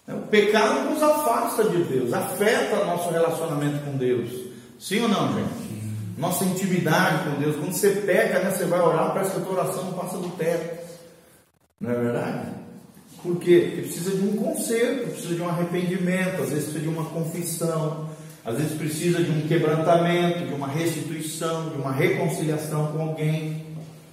É, 0.06 0.14
o 0.14 0.22
pecado 0.22 0.90
nos 0.90 1.02
afasta 1.02 1.64
de 1.64 1.84
Deus, 1.84 2.12
afeta 2.12 2.84
nosso 2.84 3.10
relacionamento 3.10 3.84
com 3.84 3.96
Deus. 3.96 4.30
Sim 4.78 5.02
ou 5.02 5.08
não, 5.08 5.32
gente? 5.34 5.72
Nossa 6.18 6.44
intimidade 6.44 7.24
com 7.24 7.40
Deus. 7.40 7.56
Quando 7.56 7.72
você 7.72 7.90
peca, 7.90 8.40
né, 8.40 8.50
você 8.50 8.64
vai 8.64 8.80
orar, 8.80 9.12
parece 9.12 9.30
que 9.30 9.38
a 9.38 9.40
tua 9.44 9.60
oração 9.60 9.84
não 9.84 9.92
passa 9.92 10.18
do 10.18 10.28
teto. 10.36 10.82
Não 11.80 11.90
é 11.90 11.94
verdade? 11.94 12.48
Por 13.22 13.36
quê? 13.38 13.66
Porque 13.66 13.82
precisa 13.82 14.10
de 14.10 14.26
um 14.26 14.36
conserto, 14.36 15.10
precisa 15.10 15.34
de 15.34 15.42
um 15.42 15.48
arrependimento, 15.48 16.42
às 16.42 16.50
vezes 16.50 16.64
precisa 16.64 16.80
de 16.80 16.88
uma 16.88 17.04
confissão, 17.10 18.08
às 18.44 18.56
vezes 18.56 18.76
precisa 18.76 19.22
de 19.22 19.30
um 19.30 19.46
quebrantamento, 19.46 20.46
de 20.46 20.52
uma 20.52 20.66
restituição, 20.66 21.70
de 21.70 21.76
uma 21.76 21.92
reconciliação 21.92 22.88
com 22.88 23.00
alguém, 23.00 23.64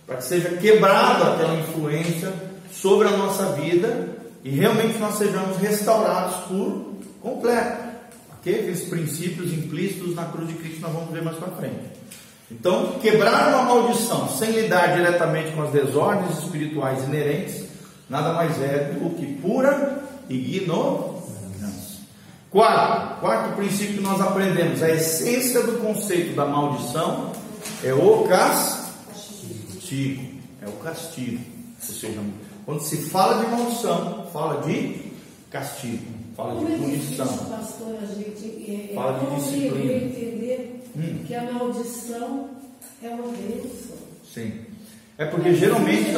para 0.05 0.17
que 0.17 0.23
seja 0.23 0.49
quebrada 0.49 1.33
aquela 1.33 1.55
influência 1.55 2.31
sobre 2.71 3.07
a 3.07 3.17
nossa 3.17 3.53
vida 3.53 4.09
e 4.43 4.49
realmente 4.49 4.97
nós 4.99 5.15
sejamos 5.17 5.57
restaurados 5.57 6.35
por 6.47 6.95
completo. 7.21 7.89
Okay? 8.39 8.53
Aqueles 8.53 8.83
princípios 8.83 9.51
implícitos 9.51 10.15
na 10.15 10.25
cruz 10.25 10.47
de 10.47 10.53
Cristo 10.55 10.81
nós 10.81 10.93
vamos 10.93 11.11
ver 11.11 11.23
mais 11.23 11.37
para 11.37 11.49
frente. 11.49 11.99
Então, 12.51 12.93
quebrar 12.99 13.49
uma 13.49 13.63
maldição 13.63 14.27
sem 14.27 14.51
lidar 14.51 14.95
diretamente 14.95 15.51
com 15.51 15.61
as 15.61 15.71
desordens 15.71 16.39
espirituais 16.39 17.03
inerentes, 17.03 17.65
nada 18.09 18.33
mais 18.33 18.59
é 18.61 18.91
do 18.93 19.11
que 19.15 19.25
pura 19.35 20.03
ignorância. 20.27 21.18
Quarto, 22.51 23.19
quarto 23.19 23.55
princípio 23.55 23.97
que 23.97 24.01
nós 24.01 24.19
aprendemos, 24.19 24.81
a 24.81 24.89
essência 24.89 25.61
do 25.63 25.73
conceito 25.79 26.35
da 26.35 26.45
maldição 26.45 27.31
é 27.83 27.93
o 27.93 28.23
castigo. 28.27 30.23
É 30.61 30.67
o 30.67 30.71
castigo. 30.83 31.39
Ou 31.87 31.93
seja, 31.93 32.19
quando 32.65 32.81
se 32.81 32.97
fala 33.09 33.43
de 33.43 33.51
maldição, 33.51 34.25
fala 34.33 34.61
de 34.63 35.11
castigo, 35.51 36.05
fala 36.35 36.59
de 36.65 36.73
é 36.73 36.77
punição. 36.77 37.27
pastor, 37.27 37.95
a 38.01 38.05
gente 38.05 38.89
é, 38.91 38.95
Fala 38.95 39.19
de 39.19 39.25
é 39.25 39.35
disciplina. 39.35 39.93
entender 39.93 40.75
Hum. 40.97 41.23
que 41.27 41.35
a 41.35 41.51
maldição 41.51 42.49
é 43.03 43.09
uma 43.09 43.27
bênção. 43.31 43.95
Sim. 44.33 44.53
É 45.19 45.25
porque 45.25 45.53
geralmente 45.53 46.11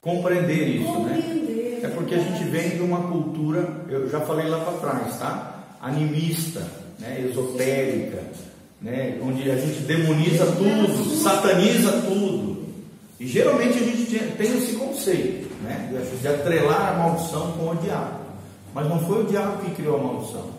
compreender 0.00 0.68
isso, 0.80 0.98
né? 1.00 1.80
É 1.82 1.88
porque 1.88 2.14
a 2.14 2.18
gente 2.18 2.44
vem 2.44 2.70
de 2.70 2.82
uma 2.82 3.02
cultura, 3.08 3.68
eu 3.88 4.08
já 4.10 4.20
falei 4.20 4.48
lá 4.48 4.58
para 4.60 4.78
trás, 4.78 5.18
tá? 5.18 5.76
Animista, 5.80 6.60
né? 6.98 7.26
esotérica, 7.30 8.22
né? 8.80 9.18
onde 9.22 9.50
a 9.50 9.56
gente 9.56 9.80
demoniza 9.82 10.46
tudo, 10.46 11.04
sataniza 11.16 11.92
tudo. 12.02 12.64
E 13.18 13.26
geralmente 13.26 13.78
a 13.78 13.82
gente 13.82 14.06
tem- 14.36 14.56
esse 14.58 14.72
conceito, 14.76 15.48
né? 15.62 15.90
de- 15.92 16.18
de 16.18 16.28
atrelar 16.28 16.94
a 16.94 16.98
maldição 16.98 17.52
com 17.52 17.70
o 17.70 17.76
diabo. 17.76 18.20
Mas 18.74 18.88
não 18.88 19.00
foi 19.00 19.24
o 19.24 19.26
diabo 19.26 19.64
que 19.64 19.70
criou 19.74 19.98
a 19.98 20.02
maldição, 20.02 20.50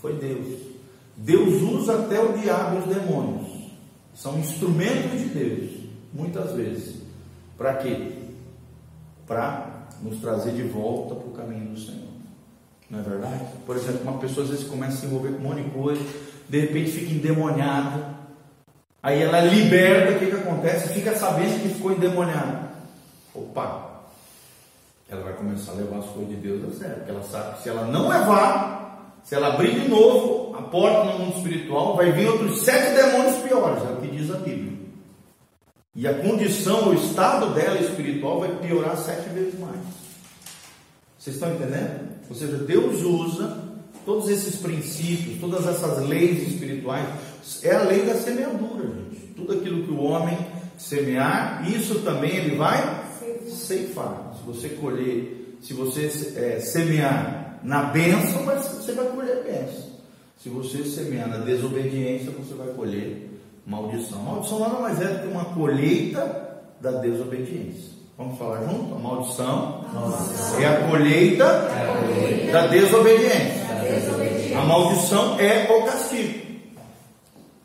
foi 0.00 0.14
Deus. 0.14 0.46
Deus 1.16 1.60
usa 1.62 1.94
até 1.98 2.20
o 2.20 2.32
diabo 2.38 2.76
e 2.76 2.78
os 2.88 2.94
demônios. 2.96 3.48
São 4.14 4.38
instrumentos 4.38 5.18
de 5.18 5.26
Deus, 5.26 5.70
muitas 6.14 6.52
vezes. 6.52 6.94
Para 7.56 7.74
quê? 7.74 8.12
Para 9.28 9.66
nos 10.02 10.20
trazer 10.20 10.52
de 10.52 10.62
volta 10.62 11.14
para 11.14 11.28
o 11.28 11.32
caminho 11.32 11.72
do 11.72 11.78
Senhor. 11.78 12.08
Não 12.90 13.00
é 13.00 13.02
verdade? 13.02 13.44
Por 13.66 13.76
exemplo, 13.76 14.00
uma 14.02 14.18
pessoa 14.18 14.44
às 14.44 14.50
vezes 14.50 14.66
começa 14.66 14.94
a 14.94 15.00
se 15.00 15.06
envolver 15.06 15.32
com 15.32 15.38
um 15.38 15.48
monte 15.48 15.62
de 15.62 15.70
coisa, 15.70 16.02
de 16.48 16.60
repente 16.60 16.90
fica 16.90 17.12
endemoniada. 17.12 18.16
Aí 19.02 19.22
ela 19.22 19.40
liberta, 19.40 20.12
o 20.12 20.18
que, 20.18 20.26
que 20.26 20.36
acontece? 20.36 20.94
Fica 20.94 21.14
sabendo 21.14 21.62
que 21.62 21.68
ficou 21.68 21.92
endemoniada. 21.92 22.70
Opa! 23.34 23.88
Ela 25.08 25.22
vai 25.22 25.32
começar 25.34 25.72
a 25.72 25.74
levar 25.76 25.98
as 25.98 26.06
coisas 26.06 26.28
de 26.30 26.36
Deus 26.36 26.64
a 26.64 26.78
sério, 26.78 26.96
porque 26.96 27.10
ela 27.10 27.22
sabe 27.22 27.56
que 27.56 27.62
se 27.62 27.68
ela 27.68 27.84
não 27.86 28.08
levar, 28.08 29.18
se 29.24 29.34
ela 29.34 29.48
abrir 29.48 29.80
de 29.80 29.88
novo 29.88 30.56
a 30.56 30.62
porta 30.62 31.04
no 31.04 31.18
mundo 31.18 31.36
espiritual, 31.36 31.96
vai 31.96 32.12
vir 32.12 32.28
outros 32.28 32.62
sete 32.62 32.94
demônios 32.94 33.36
piores, 33.42 33.82
é 33.84 33.92
o 33.92 33.96
que 33.96 34.08
diz 34.08 34.30
a 34.30 34.38
Bíblia. 34.38 34.77
E 35.98 36.06
a 36.06 36.14
condição, 36.14 36.90
o 36.90 36.94
estado 36.94 37.52
dela 37.54 37.76
espiritual 37.80 38.38
vai 38.38 38.54
piorar 38.58 38.96
sete 38.96 39.30
vezes 39.30 39.58
mais. 39.58 39.80
Vocês 41.18 41.34
estão 41.34 41.52
entendendo? 41.52 42.08
Ou 42.30 42.36
seja, 42.36 42.56
Deus 42.56 43.02
usa 43.02 43.64
todos 44.06 44.28
esses 44.28 44.54
princípios, 44.60 45.40
todas 45.40 45.66
essas 45.66 46.06
leis 46.06 46.52
espirituais. 46.52 47.04
É 47.64 47.74
a 47.74 47.82
lei 47.82 48.06
da 48.06 48.14
semeadura, 48.14 48.86
gente. 48.86 49.26
Tudo 49.34 49.54
aquilo 49.54 49.82
que 49.86 49.90
o 49.90 50.00
homem 50.04 50.38
semear, 50.78 51.68
isso 51.68 51.96
também 52.02 52.30
ele 52.30 52.54
vai 52.54 53.04
ceifar. 53.48 54.34
Se 54.38 54.46
você 54.46 54.68
colher, 54.68 55.56
se 55.60 55.74
você 55.74 56.32
é, 56.36 56.60
semear 56.60 57.58
na 57.64 57.82
bênção, 57.82 58.44
você 58.44 58.92
vai 58.92 59.06
colher 59.06 59.42
bênção. 59.42 59.88
Se 60.40 60.48
você 60.48 60.84
semear 60.84 61.28
na 61.28 61.38
desobediência, 61.38 62.30
você 62.30 62.54
vai 62.54 62.68
colher 62.68 63.27
maldição. 63.68 64.22
Maldição 64.22 64.58
nada 64.58 64.80
mais 64.80 65.00
é 65.00 65.04
do 65.04 65.18
que 65.20 65.28
uma 65.28 65.44
colheita 65.44 66.62
da 66.80 66.92
desobediência. 66.92 67.98
Vamos 68.16 68.38
falar 68.38 68.64
junto? 68.64 68.94
A 68.94 68.98
maldição 68.98 69.84
é 70.58 70.66
a 70.66 70.88
colheita 70.88 71.68
da 72.50 72.66
desobediência. 72.66 73.68
A 74.58 74.64
maldição 74.64 75.38
é 75.38 75.70
o 75.70 75.84
castigo. 75.84 76.48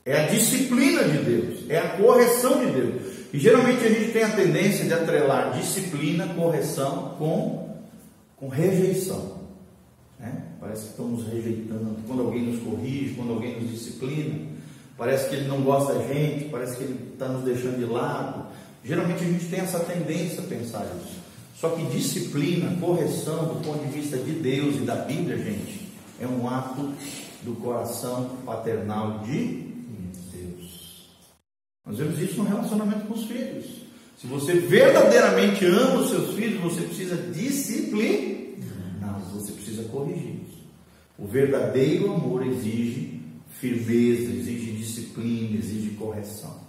É 0.05 0.25
a 0.25 0.27
disciplina 0.27 1.05
de 1.05 1.17
Deus, 1.19 1.69
é 1.69 1.77
a 1.77 1.89
correção 1.97 2.59
de 2.59 2.71
Deus. 2.71 3.01
E 3.33 3.39
geralmente 3.39 3.85
a 3.85 3.89
gente 3.89 4.11
tem 4.11 4.23
a 4.23 4.35
tendência 4.35 4.85
de 4.85 4.93
atrelar 4.93 5.53
disciplina, 5.53 6.27
correção 6.35 7.15
com, 7.17 7.77
com 8.35 8.49
rejeição. 8.49 9.39
Né? 10.19 10.43
Parece 10.59 10.83
que 10.83 10.89
estamos 10.89 11.25
rejeitando. 11.27 11.95
Quando 12.05 12.21
alguém 12.21 12.43
nos 12.43 12.61
corrige, 12.61 13.15
quando 13.15 13.31
alguém 13.31 13.59
nos 13.59 13.71
disciplina, 13.71 14.52
parece 14.97 15.29
que 15.29 15.35
ele 15.35 15.47
não 15.47 15.61
gosta 15.61 15.93
da 15.93 16.07
gente, 16.07 16.49
parece 16.49 16.77
que 16.77 16.83
ele 16.83 17.11
está 17.13 17.27
nos 17.27 17.43
deixando 17.43 17.77
de 17.77 17.85
lado. 17.85 18.47
Geralmente 18.83 19.23
a 19.23 19.27
gente 19.27 19.45
tem 19.45 19.59
essa 19.59 19.79
tendência 19.79 20.41
a 20.41 20.47
pensar 20.47 20.85
isso. 21.01 21.21
Só 21.55 21.69
que 21.69 21.85
disciplina, 21.85 22.75
correção 22.79 23.45
do 23.45 23.65
ponto 23.65 23.85
de 23.85 23.91
vista 23.91 24.17
de 24.17 24.33
Deus 24.33 24.75
e 24.75 24.79
da 24.79 24.95
Bíblia, 24.95 25.37
gente, 25.37 25.89
é 26.19 26.27
um 26.27 26.49
ato 26.49 26.91
do 27.43 27.53
coração 27.55 28.37
paternal 28.45 29.19
de 29.19 29.71
Deus. 30.33 31.07
Nós 31.85 31.97
vemos 31.97 32.19
isso 32.19 32.37
no 32.37 32.43
relacionamento 32.43 33.07
com 33.07 33.13
os 33.13 33.25
filhos. 33.25 33.65
Se 34.17 34.27
você 34.27 34.53
verdadeiramente 34.53 35.65
ama 35.65 36.01
os 36.01 36.09
seus 36.09 36.35
filhos, 36.35 36.61
você 36.61 36.81
precisa 36.81 37.15
disciplinar, 37.15 39.21
você 39.33 39.53
precisa 39.53 39.83
corrigi-los. 39.83 40.51
O 41.17 41.27
verdadeiro 41.27 42.13
amor 42.13 42.45
exige 42.45 43.21
firmeza, 43.59 44.31
exige 44.31 44.71
disciplina, 44.71 45.57
exige 45.57 45.91
correção. 45.91 46.63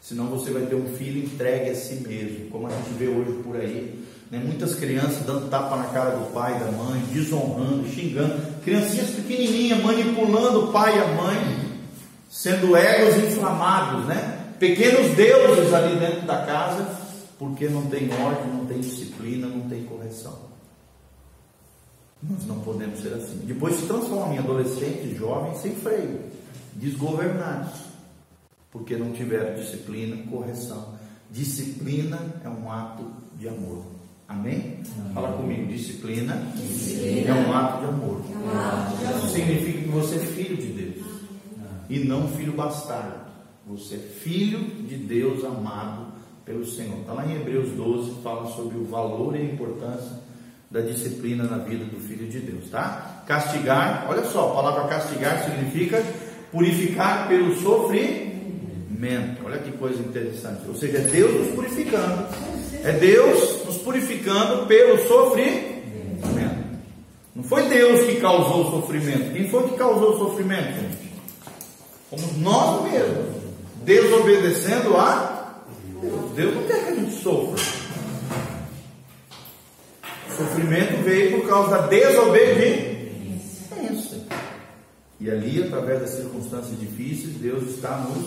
Senão 0.00 0.26
você 0.26 0.50
vai 0.50 0.62
ter 0.62 0.74
um 0.74 0.86
filho 0.96 1.24
entregue 1.24 1.70
a 1.70 1.74
si 1.74 1.96
mesmo, 1.96 2.48
como 2.50 2.66
a 2.66 2.70
gente 2.70 2.90
vê 2.98 3.08
hoje 3.08 3.42
por 3.42 3.56
aí. 3.56 4.02
Né? 4.30 4.38
Muitas 4.38 4.74
crianças 4.74 5.24
dando 5.26 5.50
tapa 5.50 5.76
na 5.76 5.84
cara 5.84 6.10
do 6.16 6.32
pai 6.32 6.58
da 6.58 6.70
mãe, 6.72 7.02
desonrando, 7.12 7.86
xingando. 7.88 8.40
Criancinhas 8.62 9.10
pequenininhas 9.10 9.82
manipulando 9.82 10.64
o 10.64 10.72
pai 10.72 10.96
e 10.96 11.00
a 11.00 11.06
mãe, 11.08 11.70
sendo 12.30 12.76
egos 12.76 13.16
inflamados, 13.16 14.06
né? 14.06 14.46
Pequenos 14.58 15.14
deuses 15.14 15.72
ali 15.72 15.98
dentro 15.98 16.26
da 16.26 16.44
casa, 16.44 16.86
porque 17.38 17.68
não 17.68 17.86
tem 17.86 18.10
ordem, 18.12 18.52
não 18.52 18.66
tem 18.66 18.80
disciplina, 18.80 19.46
não 19.46 19.68
tem 19.68 19.84
correção. 19.84 20.47
Nós 22.22 22.46
não 22.46 22.60
podemos 22.60 23.00
ser 23.00 23.14
assim. 23.14 23.38
Depois 23.44 23.76
se 23.76 23.86
transformam 23.86 24.34
em 24.34 24.38
adolescentes, 24.38 25.16
jovens 25.16 25.58
sem 25.58 25.74
freio, 25.74 26.20
desgovernados, 26.74 27.80
porque 28.72 28.96
não 28.96 29.12
tiveram 29.12 29.54
disciplina, 29.54 30.16
correção. 30.28 30.94
Disciplina 31.30 32.18
é 32.44 32.48
um 32.48 32.70
ato 32.70 33.04
de 33.38 33.48
amor. 33.48 33.84
Amém? 34.26 34.80
Amém. 34.98 35.14
Fala 35.14 35.32
comigo, 35.32 35.66
disciplina, 35.66 36.34
disciplina, 36.56 37.30
é 37.30 37.34
um 37.34 37.52
ato 37.52 37.80
de 37.80 37.88
amor. 37.88 38.20
É 38.30 38.36
um 38.36 38.58
ato 38.58 38.96
de 38.96 39.04
amor. 39.06 39.18
Isso 39.18 39.28
significa 39.34 39.78
que 39.82 39.88
você 39.88 40.16
é 40.16 40.18
filho 40.18 40.56
de 40.56 40.66
Deus 40.66 41.06
e 41.88 41.98
não 42.00 42.28
filho 42.28 42.52
bastardo. 42.52 43.28
Você 43.66 43.94
é 43.94 43.98
filho 43.98 44.58
de 44.86 44.96
Deus 44.96 45.44
amado 45.44 46.06
pelo 46.44 46.66
Senhor. 46.66 47.00
Está 47.00 47.12
lá 47.12 47.26
em 47.26 47.36
Hebreus 47.36 47.70
12, 47.72 48.22
fala 48.22 48.50
sobre 48.54 48.78
o 48.78 48.84
valor 48.84 49.36
e 49.36 49.40
a 49.40 49.44
importância 49.44 50.27
da 50.70 50.80
disciplina 50.80 51.44
na 51.44 51.58
vida 51.58 51.84
do 51.84 51.98
Filho 52.00 52.26
de 52.28 52.40
Deus, 52.40 52.68
tá? 52.70 53.22
Castigar, 53.26 54.06
olha 54.08 54.24
só, 54.24 54.50
a 54.50 54.54
palavra 54.54 54.88
castigar 54.88 55.44
significa 55.44 56.02
purificar 56.52 57.26
pelo 57.26 57.54
sofrimento. 57.60 59.44
Olha 59.44 59.58
que 59.58 59.72
coisa 59.72 60.00
interessante. 60.00 60.68
Ou 60.68 60.74
seja, 60.74 60.98
é 60.98 61.00
Deus 61.02 61.46
nos 61.46 61.54
purificando. 61.54 62.26
É 62.84 62.92
Deus 62.92 63.64
nos 63.64 63.78
purificando 63.78 64.66
pelo 64.66 64.98
sofrimento. 65.08 65.78
Não 67.34 67.44
foi 67.44 67.68
Deus 67.68 68.04
que 68.04 68.20
causou 68.20 68.66
o 68.66 68.70
sofrimento. 68.72 69.32
Quem 69.32 69.48
foi 69.48 69.68
que 69.68 69.76
causou 69.76 70.16
o 70.16 70.18
sofrimento, 70.18 70.74
gente? 70.74 71.12
Fomos 72.10 72.36
nós 72.38 72.90
mesmos. 72.90 73.38
Desobedecendo 73.84 74.96
a 74.96 75.54
Deus. 76.02 76.32
Deus 76.34 76.54
não 76.54 76.62
quer 76.64 76.84
que 76.84 76.90
a 76.90 76.94
gente 76.94 77.22
sofra 77.22 77.77
sofrimento 80.58 81.02
veio 81.04 81.40
por 81.40 81.48
causa 81.48 81.70
da 81.70 81.86
desobediência. 81.86 82.98
E 85.20 85.30
ali, 85.30 85.62
através 85.62 86.00
das 86.00 86.10
circunstâncias 86.10 86.78
difíceis, 86.78 87.34
Deus 87.36 87.68
está 87.74 87.98
nos 87.98 88.26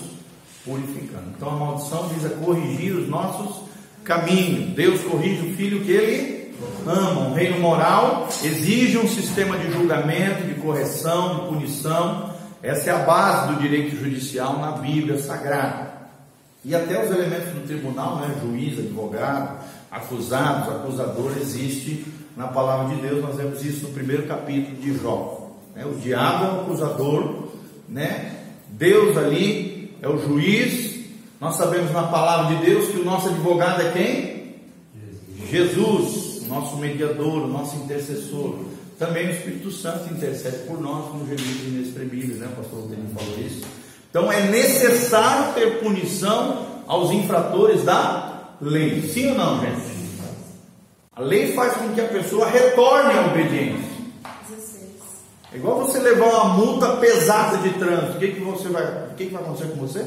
purificando. 0.65 1.29
Então 1.35 1.49
a 1.49 1.55
maldição 1.55 2.07
visa 2.09 2.29
corrigir 2.29 2.93
os 2.95 3.07
nossos 3.07 3.63
caminhos. 4.03 4.75
Deus 4.75 5.01
corrige 5.01 5.47
o 5.47 5.55
filho 5.55 5.83
que 5.83 5.91
ele 5.91 6.55
ama. 6.85 7.29
Um 7.29 7.33
reino 7.33 7.59
moral 7.59 8.27
exige 8.43 8.97
um 8.97 9.07
sistema 9.07 9.57
de 9.57 9.71
julgamento, 9.71 10.45
de 10.45 10.55
correção, 10.55 11.35
de 11.35 11.47
punição. 11.47 12.33
Essa 12.61 12.89
é 12.91 12.93
a 12.93 12.99
base 12.99 13.53
do 13.53 13.61
direito 13.61 13.95
judicial 13.95 14.59
na 14.59 14.73
Bíblia 14.73 15.17
Sagrada. 15.17 15.91
E 16.63 16.75
até 16.75 17.03
os 17.03 17.09
elementos 17.09 17.53
do 17.53 17.65
tribunal, 17.65 18.17
né, 18.17 18.35
juiz, 18.41 18.77
advogado, 18.77 19.63
acusados, 19.89 20.69
acusador, 20.69 21.31
existe 21.39 22.05
na 22.41 22.47
palavra 22.47 22.95
de 22.95 23.01
Deus. 23.01 23.21
Nós 23.21 23.35
vemos 23.35 23.63
isso 23.63 23.87
no 23.87 23.93
primeiro 23.93 24.23
capítulo 24.23 24.75
de 24.77 24.97
Jó. 24.97 25.51
Né? 25.75 25.85
O 25.85 25.93
diabo 25.93 26.45
é 26.45 26.47
o 26.47 26.61
acusador, 26.61 27.49
né? 27.87 28.35
Deus 28.69 29.15
ali 29.15 29.95
é 30.01 30.09
o 30.09 30.17
juiz. 30.17 31.01
Nós 31.39 31.55
sabemos 31.55 31.91
na 31.91 32.03
palavra 32.03 32.55
de 32.55 32.65
Deus 32.65 32.89
que 32.89 32.99
o 32.99 33.05
nosso 33.05 33.29
advogado 33.29 33.81
é 33.81 33.91
quem? 33.91 34.41
Jesus, 35.51 36.47
nosso 36.47 36.77
mediador, 36.77 37.43
o 37.43 37.47
nosso 37.47 37.75
intercessor. 37.77 38.55
Também 38.97 39.27
o 39.27 39.31
Espírito 39.31 39.71
Santo 39.71 40.11
intercede 40.11 40.65
por 40.67 40.79
nós 40.81 41.09
como 41.09 41.25
gemidos 41.25 41.67
inexprimíveis, 41.67 42.39
né? 42.39 42.47
O 42.47 42.55
pastor 42.55 42.81
Rodrigo 42.81 43.07
falou 43.13 43.39
isso. 43.39 43.65
Então 44.09 44.31
é 44.31 44.49
necessário 44.49 45.53
ter 45.53 45.79
punição 45.79 46.65
aos 46.87 47.11
infratores 47.11 47.83
da 47.83 48.55
lei. 48.59 49.01
Sim 49.03 49.31
ou 49.31 49.37
não, 49.37 49.61
gente? 49.61 50.00
A 51.21 51.23
lei 51.23 51.53
faz 51.53 51.73
com 51.73 51.89
que 51.89 52.01
a 52.01 52.07
pessoa 52.07 52.47
retorne 52.47 53.13
à 53.13 53.27
obediência. 53.27 53.91
É 55.53 55.57
igual 55.57 55.77
você 55.77 55.99
levar 55.99 56.25
uma 56.25 56.45
multa 56.55 56.95
pesada 56.95 57.57
de 57.57 57.69
trânsito. 57.73 58.13
O 58.13 58.19
que, 58.19 58.31
que 58.31 58.39
você 58.39 58.69
vai. 58.69 58.83
O 58.83 59.15
que, 59.15 59.25
que 59.27 59.33
vai 59.33 59.43
acontecer 59.43 59.67
com 59.67 59.81
você? 59.81 59.99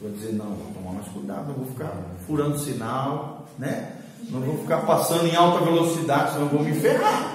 Vai 0.00 0.12
dizer, 0.12 0.32
não, 0.32 0.46
vou 0.46 0.72
tomar 0.72 0.94
mais 0.94 1.08
cuidado, 1.08 1.48
não 1.48 1.56
vou 1.56 1.66
ficar 1.66 1.92
furando 2.26 2.58
sinal, 2.58 3.44
né? 3.58 3.96
Não 4.30 4.40
vou 4.40 4.56
ficar 4.56 4.78
passando 4.78 5.26
em 5.26 5.36
alta 5.36 5.62
velocidade, 5.62 6.32
senão 6.32 6.48
vou 6.48 6.62
me 6.62 6.72
ferrar. 6.72 7.34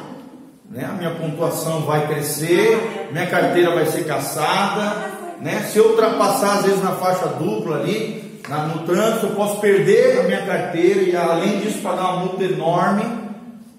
Né? 0.68 0.84
A 0.86 0.94
minha 0.94 1.13
pontuação 1.13 1.82
vai 1.82 2.08
crescer, 2.08 3.10
minha 3.12 3.28
carteira 3.28 3.76
vai 3.76 3.86
ser 3.86 4.06
caçada, 4.06 5.12
né? 5.41 5.70
Se 5.72 5.78
eu 5.78 5.89
ultrapassar 5.89 6.58
às 6.58 6.65
vezes 6.65 6.82
na 6.82 6.94
faixa 6.94 7.28
dupla 7.28 7.82
ali, 7.82 8.25
na, 8.48 8.68
no 8.68 8.86
trânsito, 8.86 9.28
eu 9.28 9.36
posso 9.36 9.60
perder 9.60 10.20
a 10.20 10.24
minha 10.24 10.46
carteira 10.46 11.02
e 11.02 11.16
além 11.16 11.62
disso 11.62 11.80
pagar 11.80 12.14
uma 12.14 12.26
multa 12.26 12.44
enorme. 12.44 13.04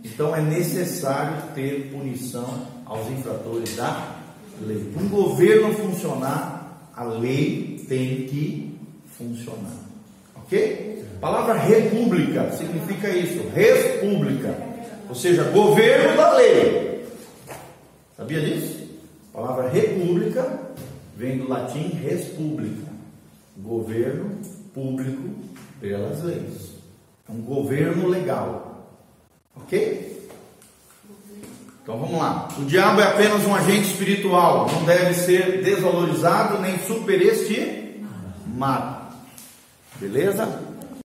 Então 0.05 0.35
é 0.35 0.41
necessário 0.41 1.37
ter 1.55 1.91
punição 1.93 2.67
aos 2.85 3.09
infratores 3.11 3.77
da 3.77 4.17
lei. 4.61 4.91
Para 4.93 5.03
um 5.03 5.09
governo 5.09 5.75
funcionar, 5.75 6.91
a 6.97 7.05
lei 7.05 7.85
tem 7.89 8.27
que 8.27 8.79
funcionar. 9.17 9.77
Ok? 10.37 11.05
A 11.17 11.19
palavra 11.19 11.55
república 11.55 12.51
significa 12.53 13.09
isso, 13.09 13.49
república, 13.55 14.57
ou 15.09 15.15
seja, 15.15 15.45
governo 15.45 16.17
da 16.17 16.33
lei. 16.35 17.07
Sabia 18.17 18.41
disso? 18.41 18.87
A 19.35 19.39
palavra 19.39 19.69
república 19.69 20.61
vem 21.17 21.39
do 21.39 21.49
latim 21.49 21.89
res 22.03 22.27
publica, 22.27 22.87
governo 23.57 24.39
público 24.77 25.35
pelas 25.81 26.23
leis. 26.23 26.77
É 27.27 27.33
um 27.33 27.41
governo 27.41 28.07
legal. 28.07 28.93
Ok? 29.57 30.29
Então 31.83 31.99
vamos 31.99 32.19
lá. 32.19 32.49
O 32.59 32.67
diabo 32.67 33.01
é 33.01 33.05
apenas 33.05 33.47
um 33.47 33.55
agente 33.55 33.89
espiritual, 33.89 34.71
não 34.71 34.85
deve 34.85 35.15
ser 35.15 35.63
desvalorizado 35.63 36.61
nem 36.61 36.79
superestimado. 36.81 39.07
Beleza? 39.99 40.66